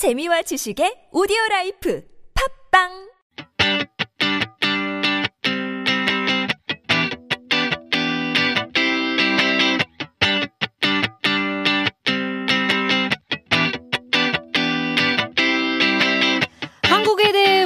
[0.00, 2.02] 재미와 지식의 오디오 라이프
[2.72, 3.10] 팝빵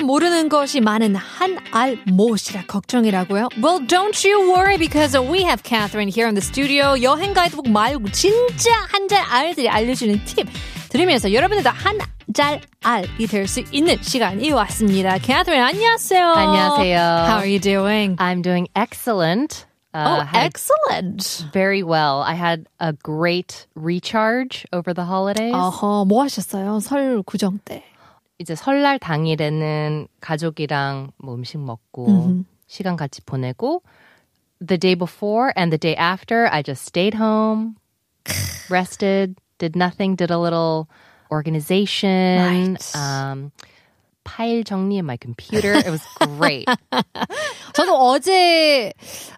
[0.03, 3.49] 모르는 것이 많은 한알 못이라 걱정이라고요?
[3.63, 7.01] Well, don't you worry because we have Catherine here in the studio.
[7.01, 10.47] 여행 가이드북 말고 진짜 한잘 알들이 알려주는 팁
[10.91, 11.99] 들으면서 여러분들도 한
[12.34, 15.18] 잘 알이 될 수 있는 시간이 왔습니다.
[15.20, 16.26] Catherine, 안녕하세요.
[16.32, 16.98] 안녕하세요.
[17.00, 18.16] How are you doing?
[18.18, 19.66] I'm doing excellent.
[19.96, 21.46] oh, Uh, had excellent.
[21.52, 22.22] very well.
[22.22, 25.54] I had a great recharge over the holidays.
[25.56, 26.80] 어허, 뭐 하셨어요?
[26.80, 27.84] 설 구정 때.
[28.38, 33.82] 이제 설날 당일에는 가족이랑 뭐 음식 먹고 시간 같이 보내고
[34.66, 37.76] the day before and the day after I just stayed home,
[38.70, 40.88] rested, did nothing, did a little
[41.34, 42.96] organization, Right.
[42.96, 43.52] um,
[44.24, 45.74] 파일 정리 in my computer.
[45.74, 46.02] It was
[46.38, 46.66] great.
[47.74, 48.94] 저도 어제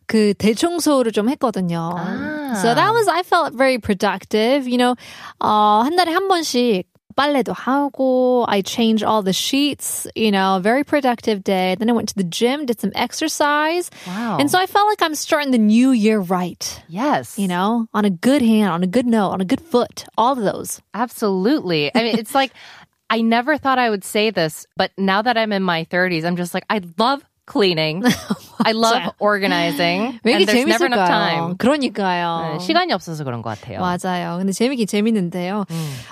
[0.07, 1.95] 그 대청소를 좀 했거든요.
[1.97, 2.55] 아.
[2.61, 4.67] So that was I felt very productive.
[4.67, 4.95] You know,
[5.39, 6.83] 어, 한 달에 한 번씩
[7.16, 11.75] 빨래도 하고 I changed all the sheets, you know, very productive day.
[11.77, 13.89] Then I went to the gym, did some exercise.
[14.07, 14.38] Wow.
[14.39, 16.63] And so I felt like I'm starting the new year right.
[16.88, 17.38] yes.
[17.38, 20.33] You know, on a good hand, on a good note, on a good foot, all
[20.33, 20.81] of those.
[20.94, 21.91] Absolutely.
[21.94, 22.52] I mean, it's like,
[23.09, 26.38] I never thought I would say this, but now that I'm in my 30s, I'm
[26.38, 28.03] just like, I love cleaning.
[28.63, 30.19] I love organizing.
[30.23, 31.07] 왜 And 이렇게 there's never enough 재밌을까요?
[31.07, 31.55] time.
[31.57, 32.53] 그러니까요.
[32.53, 33.80] 네, 시간이 없어서 그런 것 같아요.
[33.80, 34.38] 맞아요.
[34.38, 35.66] 근데 재밌긴 재밌는데요.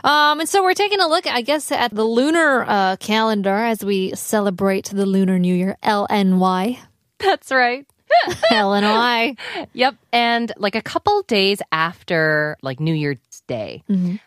[0.04, 3.86] Um, and so we're taking a look, I guess, at the lunar uh, calendar as
[3.86, 6.78] we celebrate the Lunar New Year, LNY.
[7.20, 7.86] That's right.
[8.52, 9.38] LNY.
[9.74, 9.96] Yep.
[10.12, 13.84] And like a couple days after like New Year's Day.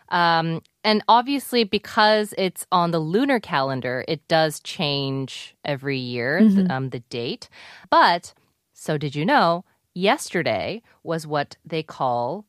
[0.09, 6.73] Um, and obviously because it's on the lunar calendar, it does change every year, the,
[6.73, 7.47] um, the date.
[7.89, 8.33] But
[8.73, 12.45] so did you know, yesterday was what they call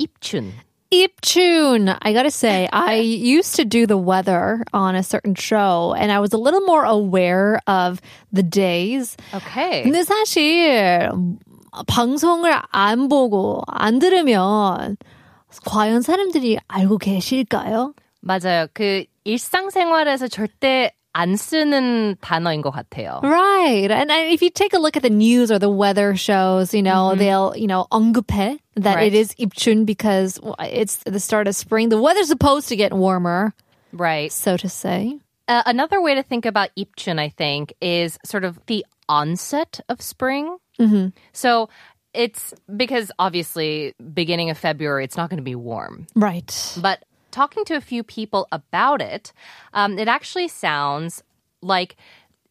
[0.00, 0.52] 입춘.
[0.92, 1.96] Ipchun.
[2.02, 6.20] I gotta say, I used to do the weather on a certain show, and I
[6.20, 8.00] was a little more aware of
[8.30, 9.16] the days.
[9.32, 9.84] Okay.
[9.84, 11.08] 근데 사실
[11.86, 14.98] 방송을 안 보고 안 들으면
[15.66, 17.94] 과연 사람들이 알고 계실까요?
[18.20, 18.66] 맞아요.
[18.72, 23.20] 그 일상생활에서 절대 안 쓰는 단어인 것 같아요.
[23.22, 23.90] Right.
[23.90, 26.82] And, and if you take a look at the news or the weather shows, you
[26.82, 29.12] know, they'll, you know, 언급해 that Right.
[29.12, 31.90] it is 입춘 because it's the start of spring.
[31.90, 33.52] The weather's supposed to get warmer,
[33.92, 34.32] Right.
[34.32, 35.18] so to say.
[35.48, 40.00] Uh, another way to think about 입춘, I think, is sort of the onset of
[40.00, 40.56] spring.
[41.34, 41.68] So
[42.17, 46.07] it's because obviously beginning of February, it's not going to be warm.
[46.15, 46.77] Right.
[46.81, 49.31] But talking to a few people about it,
[49.73, 51.23] um, it actually sounds
[51.61, 51.95] like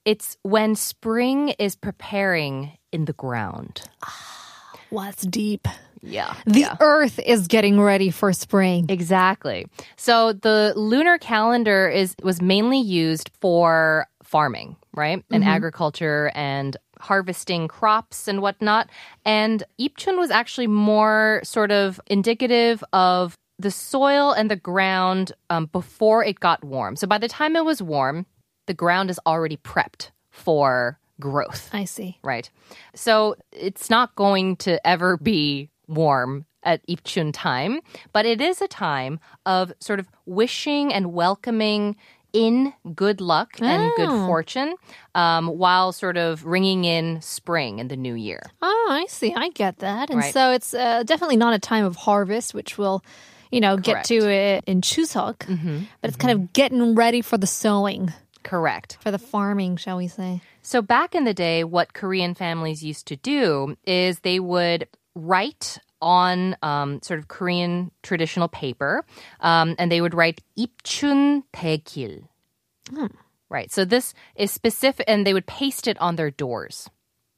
[0.05, 3.83] it's when spring is preparing in the ground.
[4.91, 5.67] What's deep?
[6.01, 6.35] Yeah.
[6.47, 8.87] The earth is getting ready for spring.
[8.89, 9.67] Exactly.
[9.97, 15.25] So the lunar calendar is was mainly used for farming, right?
[15.31, 18.89] And agriculture and harvesting crops and whatnot.
[19.25, 25.67] And Ipchun was actually more sort of indicative of the soil and the ground um,
[25.67, 26.97] before it got warm.
[26.97, 28.27] So by the time it was warm,
[28.67, 32.19] the ground is already prepped for growth I see.
[32.23, 32.51] right?
[32.95, 37.81] So it's not going to ever be warm at Ipchun time,
[38.13, 41.97] but it is a time of sort of wishing and welcoming
[42.37, 44.75] in good luck and good fortune
[45.15, 48.43] um, while sort of ringing in spring and the new year.
[48.61, 49.33] Oh, I see.
[49.35, 50.11] I get that.
[50.11, 50.35] And Right.
[50.35, 53.03] so it's uh, definitely not a time of harvest, which we'll,
[53.51, 55.47] you know, get to it in Chuseok.
[56.03, 58.99] But it's kind of getting ready for the sowing, Correct.
[59.01, 60.43] for the farming, shall we say.
[60.63, 65.79] So back in the day, what Korean families used to do is they would write
[66.06, 69.06] on um, sort of Korean traditional paper,
[69.40, 72.24] um, and they would write 입춘 대길.
[73.50, 73.72] Right.
[73.72, 76.90] So this is specific, and they would paste it on their doors.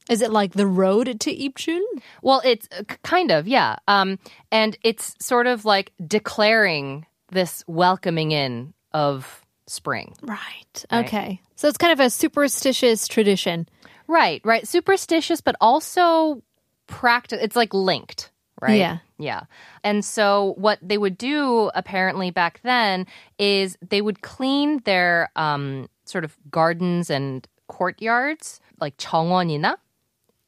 [0.08, 1.80] Is it like the road to Ipchun?
[2.22, 3.76] Well, it's uh, k- kind of, yeah.
[3.88, 4.18] Um,
[4.52, 10.14] and it's sort of like declaring this welcoming in of spring.
[10.22, 10.84] Right.
[10.92, 11.40] Okay.
[11.56, 13.66] So it's kind of a superstitious tradition.
[14.06, 14.68] Right, right.
[14.68, 16.42] Superstitious, but also
[16.86, 17.38] practice.
[17.40, 18.27] It's like linked,
[18.60, 18.78] right?
[18.78, 18.98] Yeah.
[19.18, 19.42] Yeah.
[19.82, 23.06] And so what they would do apparently back then
[23.38, 29.76] is they would clean their um, sort of gardens and courtyards, like 정원이나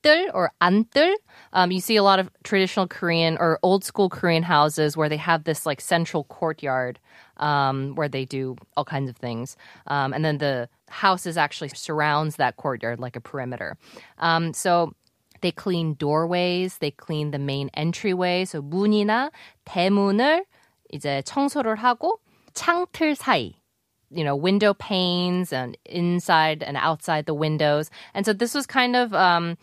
[0.03, 1.15] 뜰 or 안뜰.
[1.53, 5.17] Um, you see a lot of traditional Korean or old school Korean houses where they
[5.17, 6.99] have this like central courtyard
[7.39, 9.57] um, where they do all kinds of things.
[9.87, 13.77] Um, and then the house is actually surrounds that courtyard like a perimeter.
[14.19, 14.95] Um, so
[15.41, 18.45] they clean doorways, they clean the main entryway.
[18.45, 19.31] So 문이나
[19.65, 20.45] 대문을
[20.93, 22.21] 이제 청소를 하고
[22.55, 23.55] 창틀 사이
[24.11, 27.91] you know, window panes and inside and outside the windows.
[28.15, 29.59] And so this was kind of um,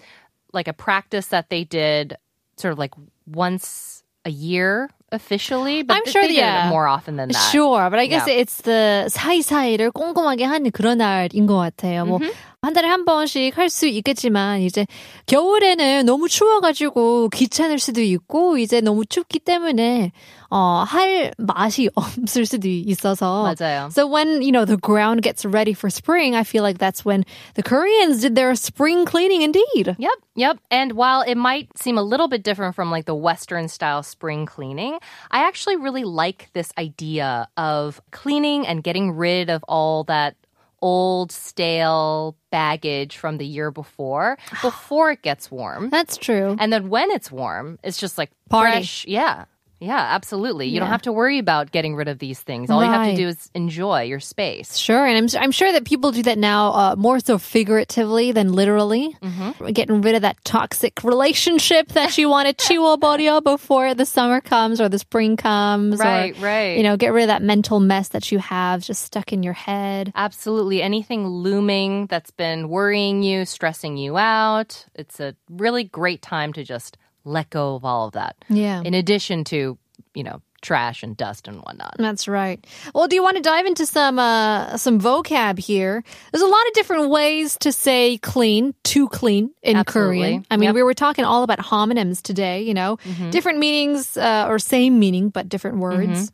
[0.51, 2.17] like a practice that they did
[2.57, 2.91] sort of like
[3.25, 6.67] once a year officially, but I'm th- sure, they did yeah.
[6.67, 7.51] it more often than that.
[7.51, 8.35] Sure, but I guess Yeah.
[8.35, 12.05] it's the 사이사이를 꼼꼼하게 하는 그런 날인 것 같아요.
[12.05, 12.19] 뭐,
[12.61, 14.85] 한 달에 한 번씩 할 수 있겠지만, 이제
[15.25, 20.11] 겨울에는 너무 추워가지고 귀찮을 수도 있고, 이제 너무 춥기 때문에,
[20.49, 23.43] 어, 할 맛이 없을 수도 있어서.
[23.43, 23.89] 맞아요.
[23.91, 27.25] So when, you know, the ground gets ready for spring, I feel like that's when
[27.55, 29.95] the Koreans did their spring cleaning indeed.
[29.97, 30.59] Yep, yep.
[30.69, 34.45] And while it might seem a little bit different from like the Western style spring
[34.45, 34.99] cleaning,
[35.31, 40.35] I actually really like this idea of cleaning and getting rid of all that
[40.80, 45.90] old, stale baggage from the year before, before it gets warm.
[45.90, 46.56] That's true.
[46.58, 48.72] And then when it's warm, it's just like Party.
[48.72, 49.06] fresh.
[49.06, 49.44] Yeah.
[49.80, 50.66] Yeah, absolutely.
[50.66, 50.80] You yeah.
[50.80, 52.68] don't have to worry about getting rid of these things.
[52.68, 52.86] All right.
[52.86, 54.76] you have to do is enjoy your space.
[54.76, 58.52] Sure, and I'm I'm sure that people do that now uh, more so figuratively than
[58.52, 59.16] literally.
[59.22, 59.66] Mm-hmm.
[59.68, 64.40] Getting rid of that toxic relationship that you want to chew borio before the summer
[64.40, 66.00] comes or the spring comes.
[66.00, 66.76] Right, or, right.
[66.76, 69.52] You know, get rid of that mental mess that you have just stuck in your
[69.52, 70.12] head.
[70.14, 70.82] Absolutely.
[70.82, 74.86] Anything looming that's been worrying you, stressing you out.
[74.94, 76.96] It's a really great time to just
[77.27, 78.35] let go of all of that.
[78.49, 78.81] Yeah.
[78.83, 79.77] In addition to,
[80.13, 81.93] you know, trash and dust and whatnot.
[81.99, 82.65] That's right.
[82.95, 86.03] Well, do you want to dive into some uh, some vocab here?
[86.31, 90.19] There's a lot of different ways to say clean, to clean in Absolutely.
[90.19, 90.45] Korean.
[90.49, 90.75] I mean, Yep.
[90.75, 92.63] we were talking all about homonyms today.
[92.63, 92.97] You know,
[93.29, 96.31] different meanings uh, or same meaning but different words.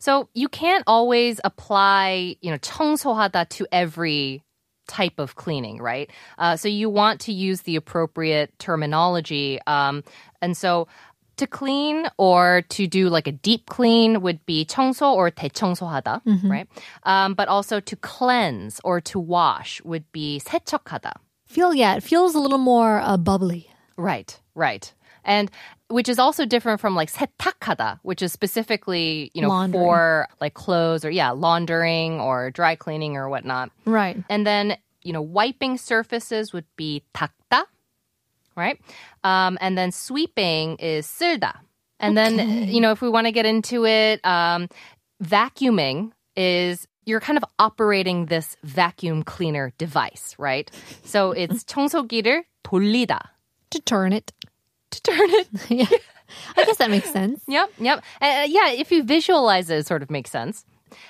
[0.00, 4.42] So you can't always apply, you know, 청소하다 to every
[4.88, 6.10] type of cleaning, right?
[6.38, 9.58] Uh, so you want to use the appropriate terminology.
[9.66, 10.02] Um,
[10.40, 10.88] and so
[11.36, 16.68] to clean or to do like a deep clean would be 청소 or 대청소하다, right?
[17.04, 21.12] Um, but also to cleanse or to wash would be 세척하다.
[21.46, 23.68] Feel yeah, it feels a little more uh, bubbly.
[23.96, 24.92] Right, right.
[25.24, 25.50] And
[25.88, 29.84] which is also different from like 세탁하다, which is specifically, you know, Laundering.
[29.84, 33.70] for like clothes or yeah, laundering or dry cleaning or whatnot.
[33.84, 34.16] Right.
[34.30, 37.64] And then, you know, wiping surfaces would be 닦다,
[38.56, 38.80] right?
[39.22, 41.56] Um, and then sweeping is 쓸다.
[42.00, 44.68] And then, you know, if we want to get into it, um,
[45.22, 50.70] vacuuming is you're kind of operating this vacuum cleaner device, right?
[51.04, 53.20] So it's 청소기를 돌리다.
[53.70, 54.32] To turn it.
[54.90, 55.48] To turn it.
[55.70, 55.86] yeah.
[56.56, 57.42] I guess that makes sense.
[57.48, 58.04] Yep, yep.
[58.20, 60.64] Uh, yeah, if you visualize it, it sort of makes sense.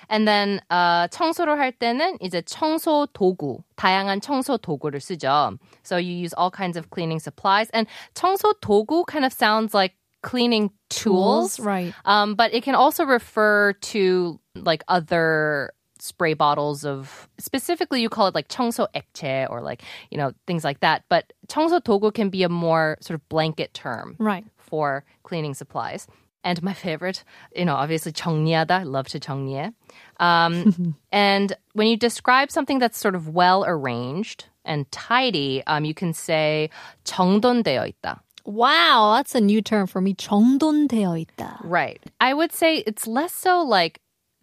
[0.08, 5.58] And then uh, 청소를 할 때는 이제 청소 도구, 다양한 청소 도구를 쓰죠.
[5.82, 7.68] So you use all kinds of cleaning supplies.
[7.70, 11.58] And 청소 도구 kind of sounds like cleaning tools.
[11.58, 11.92] Right.
[12.04, 15.72] Um, but it can also refer to like other
[16.06, 20.64] spray bottles of specifically you call it like 청소 액체 or like you know things
[20.64, 24.44] like that but 청소 도구 can be a more sort of blanket term Right.
[24.58, 26.08] for cleaning supplies
[26.42, 27.22] and my favorite
[27.54, 29.72] you know obviously 정리하다 I love to 정리해
[30.18, 35.94] um, and when you describe something that's sort of well arranged and tidy um, you
[35.94, 36.68] can say
[37.04, 40.14] 정돈되어 있다 Wow, that's a new term for me.
[40.14, 41.58] 정돈되어 있다.
[41.62, 42.02] Right.
[42.20, 44.00] I would say it's less so like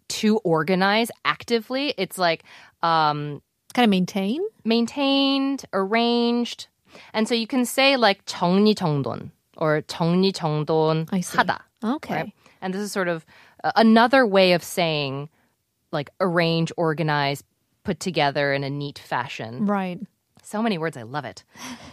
[0.08, 1.94] to organize actively.
[1.96, 2.42] It's like
[2.82, 3.42] um,
[3.74, 4.40] Kind of maintain.
[4.64, 6.66] maintained, arranged.
[7.14, 11.38] And so you can say like 정리정돈 or 정리정돈 I see.
[11.38, 11.58] 하다.
[11.84, 12.14] Okay.
[12.14, 12.32] Right?
[12.60, 13.24] And this is sort of
[13.64, 15.28] uh, another way of saying
[15.92, 17.42] like arrange, organize,
[17.84, 19.66] put together in a neat fashion.
[19.66, 19.98] Right.
[20.42, 20.96] So many words.
[20.96, 21.44] I love it.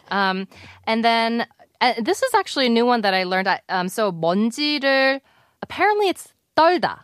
[0.09, 0.47] Um,
[0.85, 1.45] and then
[1.79, 3.47] uh, this is actually a new one that I learned.
[3.47, 5.21] I- Um, so 먼지를
[5.61, 6.99] apparently it's 떨다.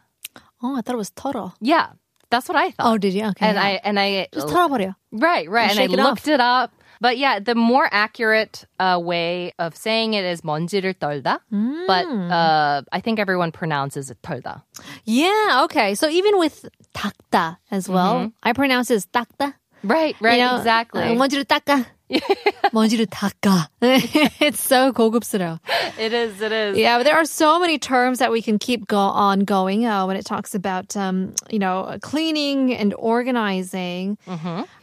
[0.62, 1.54] Oh, I thought it was 털어.
[1.62, 1.88] Yeah,
[2.30, 2.88] that's what I thought.
[2.94, 3.26] Oh, did you?
[3.36, 3.46] Okay.
[3.48, 3.64] and yeah.
[3.64, 4.96] I and I just 털어버려.
[5.12, 6.72] right right and I shake it looked it up.
[7.02, 11.40] But yeah, the more accurate uh, way of saying it is 먼지를 떨다.
[11.86, 12.32] But Mm.
[12.32, 14.64] uh, I think everyone pronounces it 털다.
[15.04, 15.64] Yeah.
[15.66, 15.96] Okay.
[15.96, 16.66] So even with
[16.96, 19.56] 닦다 as well, I pronounce it as 닦다.
[19.84, 21.02] Right, right, You know, exactly.
[21.04, 21.86] 어, 먼지를 닦아.
[22.72, 23.68] 먼지를 닦아.
[23.82, 25.60] it's so 고급스러워.
[26.00, 26.78] it is, it is.
[26.78, 30.06] Yeah, but there are so many terms that we can keep go on going uh,
[30.06, 34.18] when it talks about, um, you know, cleaning and organizing.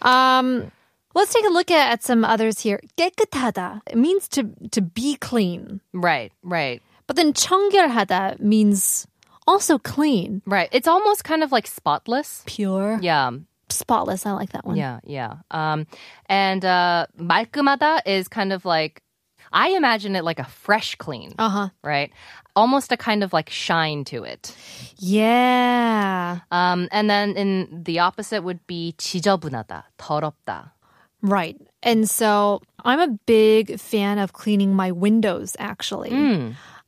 [0.02, 0.70] Um,
[1.14, 2.80] let's take a look at, at some others here.
[2.98, 3.82] 깨끗하다.
[3.90, 5.80] It means to to be clean.
[5.92, 6.82] Right, right.
[7.06, 9.06] But then 청결하다 means
[9.46, 10.42] also clean.
[10.46, 10.68] Right.
[10.72, 12.42] It's almost kind of like spotless.
[12.46, 13.00] Pure.
[13.02, 13.30] Yeah.
[13.68, 14.26] Spotless.
[14.26, 14.76] I like that one.
[14.76, 15.36] Yeah, yeah.
[15.50, 15.86] Um,
[16.26, 19.02] and uh, 말끔하다 is kind of like,
[19.52, 21.68] I imagine it like a fresh clean, Uh huh.
[21.82, 22.10] right?
[22.56, 24.54] Almost a kind of like shine to it.
[24.98, 26.40] Yeah.
[26.50, 30.72] Um, and then in the opposite would be 지저분하다, 더럽다.
[31.22, 31.56] Right.
[31.82, 36.10] And so I'm a big fan of cleaning my windows actually.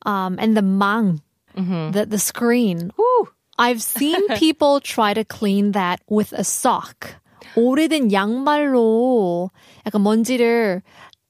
[0.05, 1.21] Um, and the mang,
[1.55, 2.91] the, the screen.
[2.97, 3.29] Woo!
[3.58, 7.16] I've seen people try to clean that with a sock.
[7.56, 9.50] 오래된 양말로
[9.86, 10.82] 약간 먼지를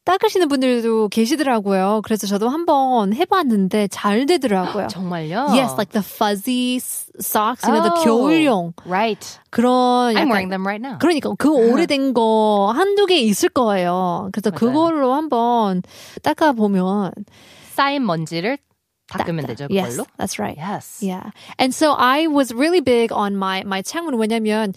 [0.03, 2.01] 닦으시는 분들도 계시더라고요.
[2.03, 4.87] 그래서 저도 한번 해봤는데 잘 되더라고요.
[4.87, 5.47] 정말요?
[5.51, 6.79] Yes, like the fuzzy
[7.19, 8.03] socks, you know, the Oh.
[8.05, 9.39] 겨울용 Right.
[9.49, 10.97] 그런 I'm wearing them right now.
[10.99, 14.29] 그러니까 그 오래된 거 한두 개 있을 거예요.
[14.31, 14.59] 그래서 맞아요.
[14.59, 15.81] 그걸로 한번
[16.23, 17.11] 닦아 보면
[17.75, 18.57] 쌓인 먼지를
[19.08, 20.06] 닦으면 되죠, Yes, 그걸로?
[20.16, 20.56] that's right.
[20.56, 21.02] Yes.
[21.02, 21.30] Yeah.
[21.58, 24.72] And so I was really big on my my 창문 왜냐면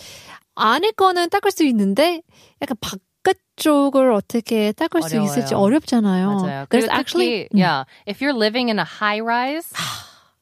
[0.55, 2.21] 안에 거는 닦을 수 있는데
[2.61, 5.65] 약간 바깥쪽을 어떻게 닦을 수 있을지 어려워요.
[5.79, 6.27] 어렵잖아요.
[6.27, 6.65] 맞아요.
[6.69, 9.71] 그래서 그리고 actually 특히, yeah, if you're living in a high rise,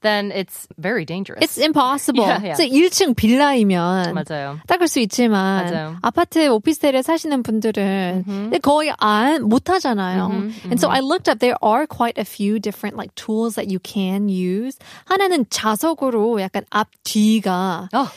[0.02, 1.40] then it's very dangerous.
[1.42, 2.26] it's impossible.
[2.28, 2.56] Yeah, yeah.
[2.58, 4.60] 그래서 1층 빌라이면 맞아요.
[4.68, 5.98] 닦을 수 있지만 맞아요.
[6.04, 10.52] 아파트 오피스텔에 사시는 분들은 근데 거의 안 못하잖아요.
[10.66, 13.80] And so I looked up there are quite a few different like tools that you
[13.80, 14.78] can use.
[15.06, 18.12] 하나는 자석으로 약간 앞 뒤가 Oh,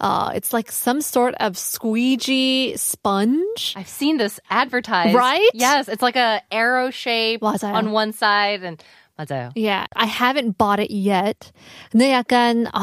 [0.00, 3.74] uh, it's like some sort of squeegee sponge.
[3.76, 5.14] I've seen this advertised.
[5.14, 5.50] Right?
[5.54, 7.74] Yes, it's like a arrow shape 맞아요.
[7.74, 8.82] on one side and
[9.17, 9.51] 맞아요.
[9.55, 11.51] Yeah, I haven't bought it yet.
[11.91, 12.81] 근데 약간 어,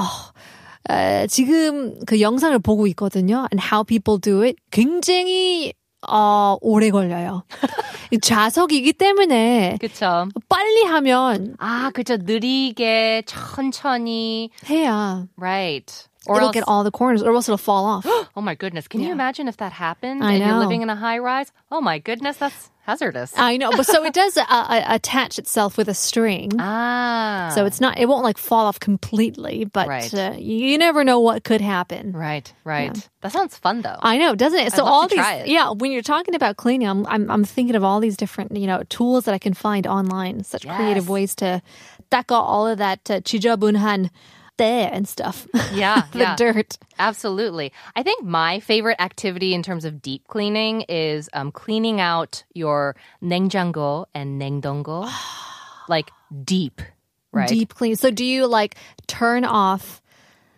[0.93, 3.47] 에, 지금 그 영상을 보고 있거든요.
[3.53, 5.73] And how people do it 굉장히
[6.09, 7.45] 어, 오래 걸려요.
[8.13, 10.29] 이 자석이기 때문에 그쵸.
[10.49, 12.17] 빨리 하면 아, 그쵸.
[12.17, 14.51] 느리게, 천천히.
[14.69, 16.09] 해야 Right.
[16.27, 18.05] Or it'll else, get all the corners, or else it'll fall off.
[18.37, 18.87] oh my goodness!
[18.87, 19.07] Can yeah.
[19.07, 20.23] you imagine if that happened?
[20.23, 20.49] I and know.
[20.49, 21.51] you're living in a high rise.
[21.71, 23.33] Oh my goodness, that's hazardous.
[23.39, 26.53] I know, but so it does uh, uh, attach itself with a string.
[26.59, 27.99] Ah, so it's not.
[27.99, 30.13] It won't like fall off completely, but right.
[30.13, 32.13] uh, you never know what could happen.
[32.13, 32.95] Right, right.
[32.95, 33.03] Yeah.
[33.23, 33.99] That sounds fun though.
[34.03, 34.75] I know, doesn't it?
[34.75, 35.71] So all these, yeah.
[35.71, 38.83] When you're talking about cleaning, I'm, I'm, I'm thinking of all these different you know
[38.91, 40.45] tools that I can find online.
[40.45, 40.77] Such yes.
[40.77, 41.63] creative ways to
[42.11, 44.11] tackle all of that uh, chijabunhan
[44.60, 45.48] 저분한 때 and stuff.
[45.74, 46.36] Yeah, the yeah.
[46.36, 46.78] dirt.
[46.98, 47.72] Absolutely.
[47.96, 52.96] I think my favorite activity in terms of deep cleaning is um, cleaning out your
[53.22, 55.10] 냉장고 and 냉동고,
[55.90, 56.10] like
[56.44, 56.82] deep,
[57.32, 57.50] right?
[57.50, 57.96] Deep clean.
[57.96, 58.76] So do you like
[59.08, 60.02] turn off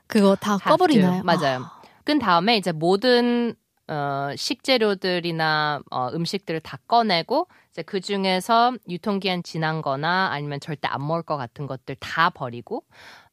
[0.10, 0.88] 그거 다 Have to.
[0.88, 1.24] 꺼버리나요?
[1.24, 1.70] 맞아요.
[2.06, 3.56] 끈 다음에 이제 모든
[3.89, 11.07] 어, 식재료들이나 어, 음식들을 다 꺼내고 이제 그 중에서 유통기한 지난 거나 아니면 절대 안
[11.07, 12.85] 먹을 것 같은 것들 다 버리고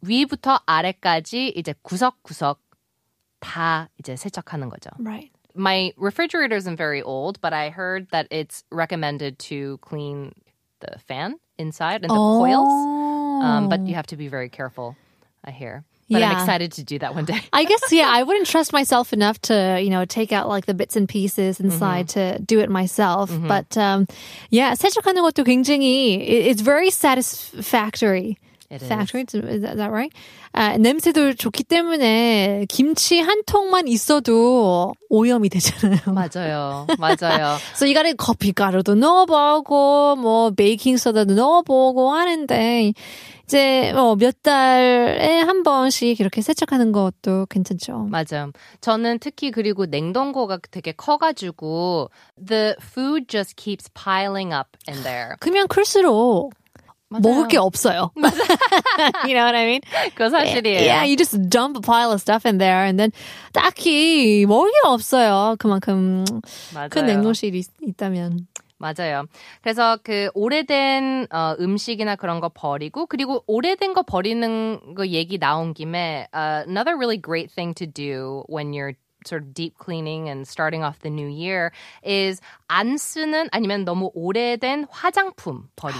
[0.02, 2.62] 위부터 아래까지 이제 구석구석
[3.40, 4.90] 다 이제 세척하는 거죠.
[5.00, 5.32] Right.
[5.56, 10.32] My refrigerator isn't very old, but I heard that it's recommended to clean
[10.80, 12.72] the fan inside and the coils.
[13.44, 14.96] Um, but you have to be very careful,
[15.44, 15.84] I hear.
[16.11, 16.37] But I'm Yeah.
[16.37, 17.41] excited to do that one day.
[17.53, 20.75] I guess yeah, I wouldn't trust myself enough to you know take out like the
[20.75, 23.33] bits and pieces inside to do it myself.
[23.33, 24.07] But um,
[24.51, 28.37] yeah, 세척하는 것도 굉장히 it- it's very satisfactory.
[28.72, 28.84] It.
[28.84, 30.14] Factory, is that, is that right?
[30.54, 36.00] 아, 냄새도 좋기 때문에 김치 한 통만 있어도 오염이 되잖아요.
[36.14, 36.86] 맞아요.
[37.00, 37.58] 맞아요.
[37.76, 42.94] So you gotta 커피 가루도 넣어보고 뭐 베이킹 소다도 넣어보고 하는데
[43.46, 48.08] 이제 뭐몇 달에 한 번씩 이렇게 세척하는 것도 괜찮죠.
[48.12, 48.52] 맞아요.
[48.82, 55.34] 저는 특히 그리고 냉동고가 되게 커가지고 the food just keeps piling up in there.
[55.40, 56.54] 크면 클수록
[57.10, 58.12] 먹을 게 없어요.
[58.16, 59.82] you know what I mean?
[60.16, 60.80] 그거 사실이에요.
[60.82, 63.12] Yeah, you just dump a pile of stuff in there and then
[63.54, 65.56] 딱히 먹을 게 없어요.
[65.60, 66.24] 그만큼
[66.74, 66.90] 맞아요.
[66.90, 68.48] 큰 냉동실이 있- 있다면.
[68.78, 69.26] 맞아요.
[69.62, 75.74] 그래서 그 오래된 어, 음식이나 그런 거 버리고 그리고 오래된 거 버리는 거 얘기 나온
[75.74, 78.94] 김에 uh, another really great thing to do when you're
[79.28, 81.72] sort of deep cleaning and starting off the new year
[82.06, 82.40] is
[82.70, 86.00] 안 쓰는 아니면 너무 오래된 화장품 버리기.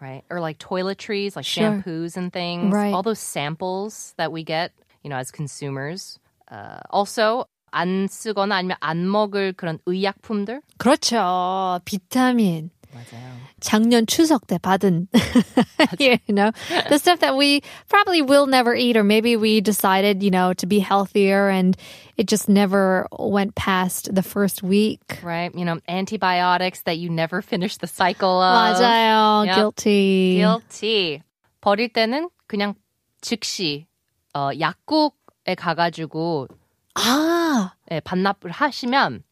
[0.00, 0.22] right?
[0.30, 1.80] Or like toiletries, like Sure.
[1.82, 2.72] shampoos and things.
[2.74, 2.92] Right.
[2.92, 4.72] All those samples that we get,
[5.02, 6.18] you know, as consumers.
[6.50, 10.60] Uh, also, 안 쓰거나 아니면 안 먹을 그런 의약품들.
[10.78, 11.80] 그렇죠.
[11.84, 12.70] 비타민.
[12.94, 13.34] 맞아요.
[13.60, 15.08] 작년 추석 때 받은,
[15.98, 16.52] you know,
[16.88, 20.66] the stuff that we probably will never eat, or maybe we decided, you know, to
[20.66, 21.76] be healthier and
[22.16, 25.18] it just never went past the first week.
[25.24, 25.52] Right?
[25.54, 28.78] You know, antibiotics that you never finish the cycle of.
[28.78, 29.46] 맞아요.
[29.46, 29.56] Yep.
[29.56, 30.36] Guilty.
[30.36, 31.22] Guilty.
[31.60, 32.74] 버릴 때는 그냥
[33.22, 33.86] 즉시
[34.34, 36.48] 어, 약국에 가가지고
[36.96, 39.24] Ah, 예, 반납을 하시면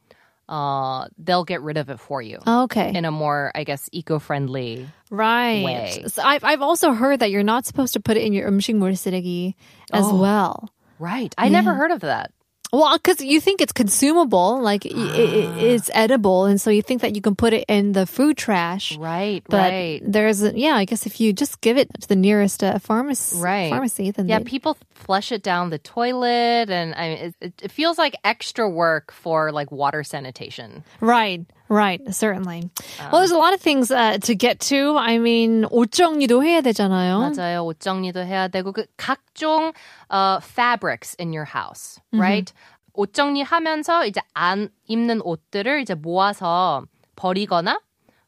[0.49, 2.39] uh, they'll get rid of it for you.
[2.45, 2.93] Oh, okay.
[2.93, 5.63] In a more, I guess, eco-friendly right.
[5.63, 6.03] way.
[6.07, 8.89] So I've, I've also heard that you're not supposed to put it in your umshingmur
[9.91, 10.69] as oh, well.
[10.99, 11.33] Right.
[11.37, 11.49] I yeah.
[11.49, 12.31] never heard of that.
[12.73, 14.93] Well, because you think it's consumable, like i i
[15.71, 18.97] it's edible, and so you think that you can put it in the food trash.
[18.97, 19.43] Right.
[19.47, 20.01] But right.
[20.03, 23.69] there's, yeah, I guess if you just give it to the nearest uh, pharmacy, Right.
[23.69, 27.71] pharmacy, then Yeah, people flush it down the toilet, and I mean, it, it, it
[27.71, 30.83] feels like extra work for like water sanitation.
[30.99, 32.69] right, right, certainly.
[32.99, 34.97] Um, well, there's a lot of things uh, to get to.
[34.97, 37.19] I mean, 옷 정리도 해야 되잖아요.
[37.19, 37.65] 맞아요.
[37.65, 39.73] 옷 정리도 해야 되고 그 각종
[40.09, 42.53] 어, fabrics in your house, right?
[42.93, 46.83] 옷 정리하면서 이제 안 입는 옷들을 이제 모아서
[47.15, 47.79] 버리거나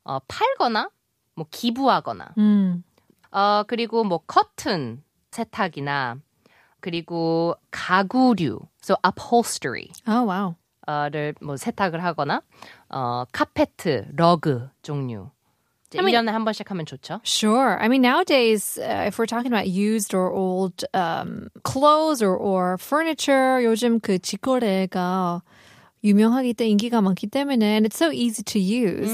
[0.03, 0.89] 어, 팔거나
[1.35, 2.83] 뭐 기부하거나 음.
[3.31, 6.17] 어 그리고 뭐 커튼 세탁이나
[6.81, 10.55] 그리고 가구류, so upholstery Oh wow.
[10.88, 12.42] 어를 뭐 세탁을 하거나
[12.90, 15.30] 어 카페트, 러그 종류.
[15.88, 17.20] 이제 I mean- 1년에 한 번씩 하면 좋죠.
[17.24, 17.78] Sure.
[17.80, 22.76] I mean, nowadays, uh, if we're talking about used or old um, clothes or, or
[22.78, 25.42] furniture, 요즘 그 직거래가
[26.02, 29.10] 유명하기 때문에 인기가 많기 때문에 and it's so easy to use.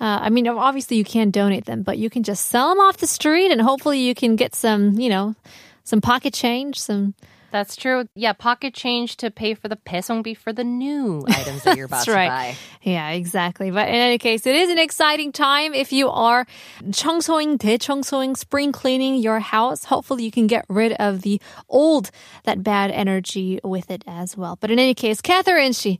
[0.00, 2.98] Uh, I mean, obviously you can't donate them, but you can just sell them off
[2.98, 5.34] the street and hopefully you can get some, you know,
[5.82, 7.14] some pocket change, some
[7.52, 8.06] That's true.
[8.14, 11.98] Yeah, pocket change to pay for the 배송비 for the new items that you're about
[11.98, 12.28] That's to right.
[12.28, 12.56] buy.
[12.82, 13.70] Yeah, exactly.
[13.70, 16.46] But in any case, it is an exciting time if you are
[16.84, 19.84] 청소ing, 대청소ing, spring cleaning your house.
[19.84, 22.10] Hopefully you can get rid of the old,
[22.44, 24.56] that bad energy with it as well.
[24.60, 25.98] But in any case, Catherine 씨,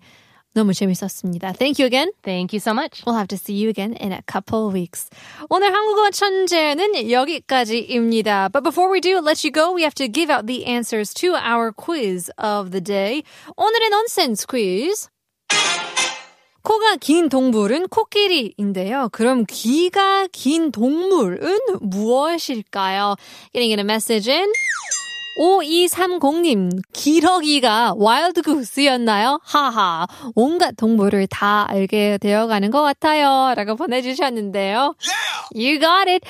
[0.55, 1.53] 너무 재밌었습니다.
[1.53, 2.11] Thank you again.
[2.23, 3.05] Thank you so much.
[3.07, 5.09] We'll have to see you again in a couple of weeks.
[5.51, 8.49] 오늘 한국어 천재는 여기까지입니다.
[8.49, 11.37] But before we do let you go, we have to give out the answers to
[11.37, 13.23] our quiz of the day.
[13.57, 15.09] 오늘의 nonsense quiz.
[16.63, 19.09] 코가 긴 동물은 코끼리인데요.
[19.13, 23.17] 그럼 귀가 긴 동물은 무엇일까요?
[23.53, 24.51] Getting in a message in.
[25.38, 29.40] 5230님, 기러기가 와일드 구스였나요?
[29.44, 33.54] 하하, 온갖 동물을 다 알게 되어가는 것 같아요.
[33.56, 34.96] 라고 보내주셨는데요.
[35.56, 36.26] You got it.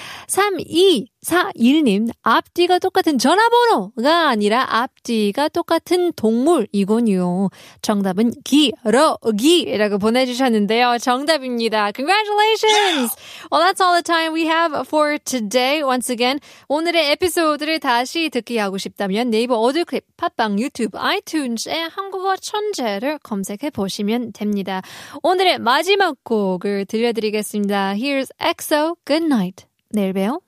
[1.24, 7.50] 3241님, 앞뒤가 똑같은 전화번호가 아니라 앞뒤가 똑같은 동물이군요.
[7.82, 10.98] 정답은 기러기라고 보내주셨는데요.
[11.00, 11.92] 정답입니다.
[11.92, 13.16] Congratulations!
[13.52, 15.82] Well, that's all the time we have for today.
[15.84, 23.20] Once again, 오늘의 에피소드를 다시 듣기 하고 싶다면 네이버 어드클립, 팟빵, 유튜브, 아이튠즈에 한국어 천재를
[23.20, 24.82] 검색해 보시면 됩니다.
[25.22, 27.96] 오늘의 마지막 곡을 들려드리겠습니다.
[27.96, 29.66] Here's EXO, Good Night.
[29.90, 30.40] 내일 봬요.